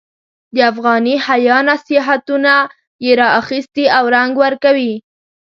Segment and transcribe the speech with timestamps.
[0.53, 2.53] د افغاني حیا نصیحتونه
[3.03, 4.93] یې را اخیستي او رنګ ورکوي.